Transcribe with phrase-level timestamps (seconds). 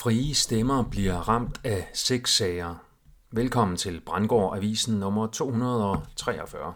[0.00, 2.74] Frie stemmer bliver ramt af seks sager.
[3.32, 6.74] Velkommen til Brandgård Avisen nummer 243.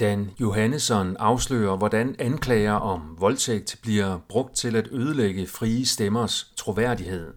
[0.00, 7.34] Dan Johannesson afslører, hvordan anklager om voldtægt bliver brugt til at ødelægge frie stemmers troværdighed.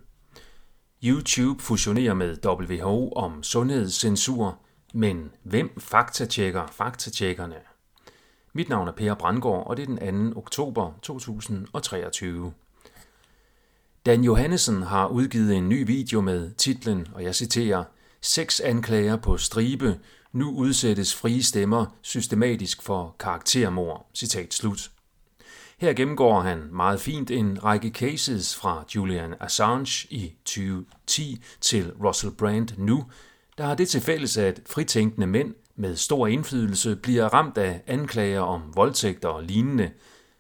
[1.03, 4.59] YouTube fusionerer med WHO om sundhedscensur,
[4.93, 7.57] men hvem faktatjekker faktatjekkerne?
[8.53, 10.39] Mit navn er Per Brandgård, og det er den 2.
[10.39, 12.53] oktober 2023.
[14.07, 17.84] Dan Johannesson har udgivet en ny video med titlen, og jeg citerer,
[18.21, 19.99] Seks anklager på stribe,
[20.34, 24.09] nu udsættes frie stemmer systematisk for karaktermord.
[24.13, 24.91] Citat slut.
[25.77, 32.34] Her gennemgår han meget fint en række cases fra Julian Assange i 2010 til Russell
[32.34, 33.05] Brand nu,
[33.57, 38.41] der har det til fælles, at fritænkende mænd med stor indflydelse bliver ramt af anklager
[38.41, 39.91] om voldtægter og lignende,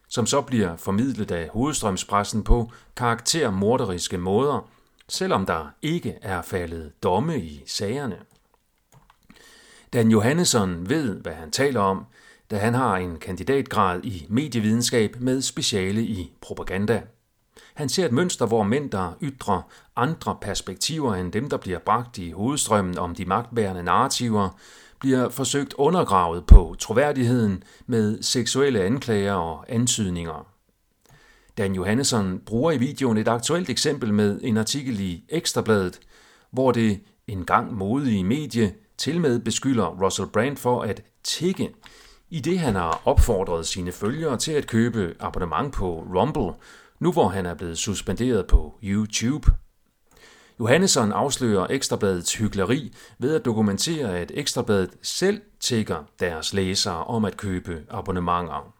[0.09, 4.69] som så bliver formidlet af hovedstrømspressen på karaktermorderiske måder,
[5.07, 8.17] selvom der ikke er faldet domme i sagerne.
[9.93, 12.05] Dan Johannesson ved, hvad han taler om,
[12.51, 17.01] da han har en kandidatgrad i medievidenskab med speciale i propaganda.
[17.73, 19.61] Han ser et mønster, hvor mænd, der ytrer
[19.95, 24.49] andre perspektiver end dem, der bliver bragt i hovedstrømmen om de magtbærende narrativer,
[24.99, 30.47] bliver forsøgt undergravet på troværdigheden med seksuelle anklager og antydninger.
[31.57, 35.99] Dan Johannesson bruger i videoen et aktuelt eksempel med en artikel i Ekstrabladet,
[36.51, 41.73] hvor det en gang modige medie til med beskylder Russell Brand for at tikke,
[42.29, 46.53] i det han har opfordret sine følgere til at købe abonnement på Rumble,
[46.99, 49.51] nu hvor han er blevet suspenderet på YouTube.
[50.59, 57.37] Johannesson afslører Ekstrabladets hyggeleri ved at dokumentere, at Ekstrabladet selv tækker deres læsere om at
[57.37, 58.73] købe abonnementer.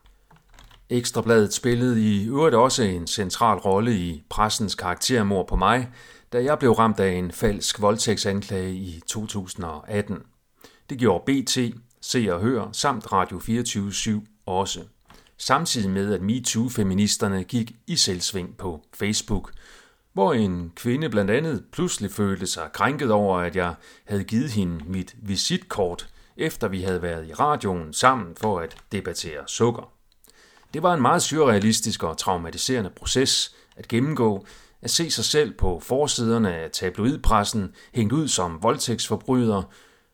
[0.89, 5.89] Ekstrabladet spillede i øvrigt også en central rolle i pressens karaktermord på mig,
[6.33, 10.17] da jeg blev ramt af en falsk voldtægtsanklage i 2018.
[10.89, 11.57] Det gjorde BT,
[12.01, 14.83] Se og Hør samt Radio 24 også.
[15.37, 19.51] Samtidig med, at MeToo-feministerne gik i selvsving på Facebook–
[20.17, 23.73] hvor en kvinde blandt andet pludselig følte sig krænket over, at jeg
[24.05, 26.07] havde givet hende mit visitkort,
[26.37, 29.91] efter vi havde været i radioen sammen for at debattere sukker.
[30.73, 34.45] Det var en meget surrealistisk og traumatiserende proces at gennemgå,
[34.81, 39.63] at se sig selv på forsiderne af tabloidpressen hængt ud som voldtægtsforbryder,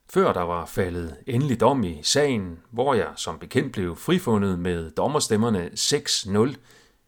[0.09, 4.91] før der var faldet endelig dom i sagen, hvor jeg som bekendt blev frifundet med
[4.91, 6.55] dommerstemmerne 6-0,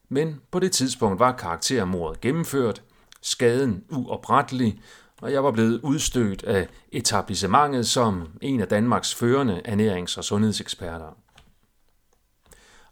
[0.09, 2.81] men på det tidspunkt var karaktermordet gennemført,
[3.21, 4.81] skaden uoprettelig,
[5.21, 11.17] og jeg var blevet udstødt af etablissementet som en af Danmarks førende ernærings- og sundhedseksperter.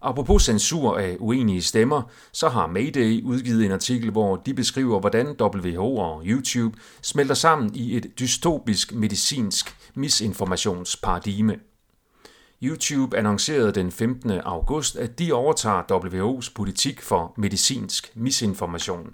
[0.02, 2.02] Apropos censur af uenige stemmer,
[2.32, 7.76] så har Mayday udgivet en artikel, hvor de beskriver, hvordan WHO og YouTube smelter sammen
[7.76, 11.60] i et dystopisk medicinsk misinformationsparadigme.
[12.64, 14.32] YouTube annoncerede den 15.
[14.32, 19.14] august, at de overtager WHO's politik for medicinsk misinformation.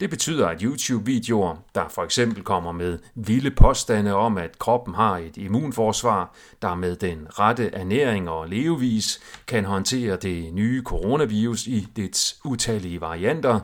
[0.00, 5.18] Det betyder, at YouTube-videoer, der for eksempel kommer med vilde påstande om, at kroppen har
[5.18, 11.88] et immunforsvar, der med den rette ernæring og levevis kan håndtere det nye coronavirus i
[11.96, 13.60] dets utallige varianter,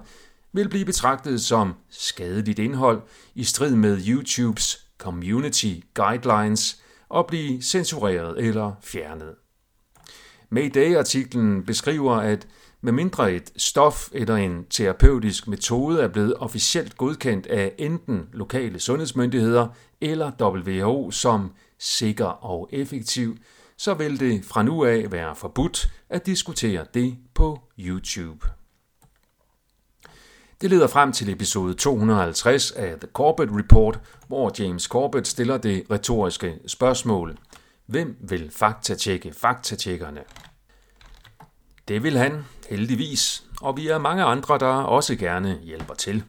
[0.53, 3.03] vil blive betragtet som skadeligt indhold
[3.35, 9.35] i strid med YouTubes community guidelines og blive censureret eller fjernet.
[10.51, 12.49] Mayday-artiklen beskriver, at
[12.81, 19.69] medmindre et stof eller en terapeutisk metode er blevet officielt godkendt af enten lokale sundhedsmyndigheder
[20.01, 23.37] eller WHO som sikker og effektiv,
[23.77, 28.58] så vil det fra nu af være forbudt at diskutere det på YouTube.
[30.61, 35.85] Det leder frem til episode 250 af The Corbett Report, hvor James Corbett stiller det
[35.91, 37.37] retoriske spørgsmål.
[37.87, 40.21] Hvem vil faktatjekke faktatjekkerne?
[41.89, 46.25] Det vil han, heldigvis, og vi er mange andre, der også gerne hjælper til.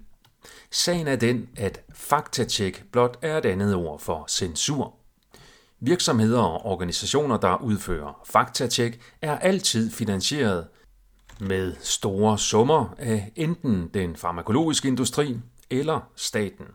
[0.71, 4.93] Sagen er den, at faktatjek blot er et andet ord for censur.
[5.79, 10.67] Virksomheder og organisationer, der udfører faktatjek, er altid finansieret
[11.39, 15.37] med store summer af enten den farmakologiske industri
[15.69, 16.65] eller staten.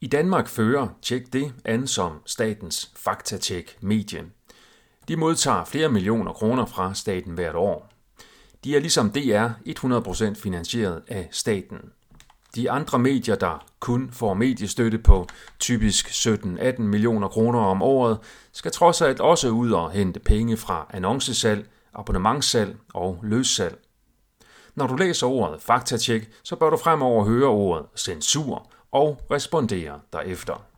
[0.00, 4.24] I Danmark fører Tjek det an som statens faktatjek medie.
[5.08, 7.90] De modtager flere millioner kroner fra staten hvert år.
[8.64, 11.78] De er ligesom DR 100% finansieret af staten.
[12.54, 15.26] De andre medier, der kun får mediestøtte på
[15.58, 18.18] typisk 17-18 millioner kroner om året,
[18.52, 23.78] skal trods alt også ud og hente penge fra annoncesalg, abonnementssalg og løssalg.
[24.74, 30.73] Når du læser ordet faktatjek, så bør du fremover høre ordet censur og respondere derefter.